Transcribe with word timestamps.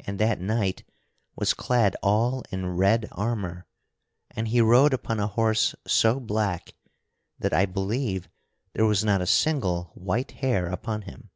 And 0.00 0.18
that 0.18 0.40
knight 0.40 0.82
was 1.36 1.52
clad 1.52 1.94
all 2.02 2.42
in 2.50 2.74
red 2.78 3.06
armor, 3.12 3.66
and 4.30 4.48
he 4.48 4.62
rode 4.62 4.94
upon 4.94 5.20
a 5.20 5.26
horse 5.26 5.74
so 5.86 6.18
black 6.18 6.72
that 7.38 7.52
I 7.52 7.66
believe 7.66 8.30
there 8.72 8.86
was 8.86 9.04
not 9.04 9.20
a 9.20 9.26
single 9.26 9.90
white 9.92 10.30
hair 10.30 10.68
upon 10.68 11.02
him. 11.02 11.28